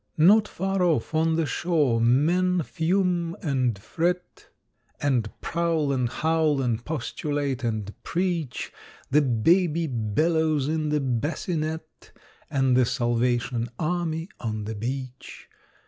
= 0.09 0.17
Not 0.17 0.47
far 0.47 0.81
off, 0.81 1.13
on 1.13 1.35
the 1.35 1.45
shore, 1.45 2.01
men 2.01 2.63
fume 2.63 3.35
and 3.43 3.77
fret, 3.77 4.49
`And 4.99 5.27
prowl 5.41 5.93
and 5.93 6.09
howl 6.09 6.59
and 6.59 6.83
postulate 6.83 7.63
and 7.63 7.93
preach, 8.01 8.73
The 9.11 9.21
Baby 9.21 9.85
bellows 9.85 10.67
in 10.67 10.89
the 10.89 10.99
bassinet, 11.01 12.13
`And 12.51 12.73
the 12.73 12.85
Salvation 12.85 13.69
Army 13.77 14.27
on 14.39 14.63
the 14.65 14.73
beach. 14.73 15.47